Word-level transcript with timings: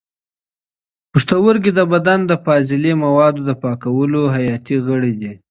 پښتورګي 1.11 1.71
د 1.75 1.81
بدن 1.93 2.19
د 2.25 2.31
فاضله 2.45 2.91
موادو 3.03 3.41
د 3.49 3.51
پاکولو 3.63 4.21
حیاتي 4.35 4.77
غړي 4.87 5.13
دي. 5.21 5.31